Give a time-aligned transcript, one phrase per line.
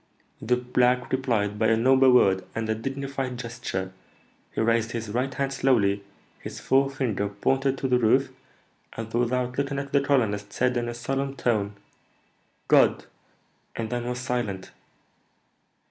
[0.41, 3.93] The black replied by a noble word and a dignified gesture;
[4.51, 6.03] he raised his right hand slowly,
[6.39, 8.31] his forefinger pointed to the roof,
[8.93, 11.75] and, without looking at the colonist, said in a solemn tone,
[12.67, 13.05] 'God!'
[13.75, 14.71] and then was silent.